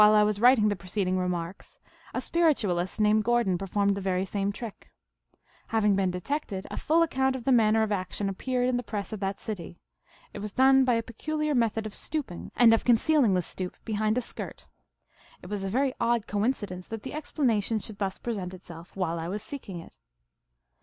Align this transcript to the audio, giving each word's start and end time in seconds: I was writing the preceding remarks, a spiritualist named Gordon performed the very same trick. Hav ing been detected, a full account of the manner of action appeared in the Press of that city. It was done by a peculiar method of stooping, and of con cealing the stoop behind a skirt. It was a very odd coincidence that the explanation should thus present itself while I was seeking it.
I 0.03 0.23
was 0.23 0.41
writing 0.41 0.69
the 0.69 0.75
preceding 0.75 1.19
remarks, 1.19 1.77
a 2.11 2.21
spiritualist 2.21 2.99
named 2.99 3.23
Gordon 3.23 3.55
performed 3.55 3.93
the 3.93 4.01
very 4.01 4.25
same 4.25 4.51
trick. 4.51 4.89
Hav 5.67 5.85
ing 5.85 5.95
been 5.95 6.09
detected, 6.09 6.65
a 6.71 6.77
full 6.77 7.03
account 7.03 7.35
of 7.35 7.43
the 7.43 7.51
manner 7.51 7.83
of 7.83 7.91
action 7.91 8.27
appeared 8.27 8.67
in 8.67 8.77
the 8.77 8.81
Press 8.81 9.13
of 9.13 9.19
that 9.19 9.39
city. 9.39 9.79
It 10.33 10.39
was 10.39 10.53
done 10.53 10.85
by 10.85 10.95
a 10.95 11.03
peculiar 11.03 11.53
method 11.53 11.85
of 11.85 11.93
stooping, 11.93 12.51
and 12.55 12.73
of 12.73 12.83
con 12.83 12.97
cealing 12.97 13.35
the 13.35 13.43
stoop 13.43 13.75
behind 13.85 14.17
a 14.17 14.21
skirt. 14.21 14.65
It 15.43 15.51
was 15.51 15.63
a 15.63 15.69
very 15.69 15.93
odd 15.99 16.25
coincidence 16.25 16.87
that 16.87 17.03
the 17.03 17.13
explanation 17.13 17.77
should 17.77 17.99
thus 17.99 18.17
present 18.17 18.55
itself 18.55 18.95
while 18.95 19.19
I 19.19 19.27
was 19.27 19.43
seeking 19.43 19.79
it. 19.81 19.99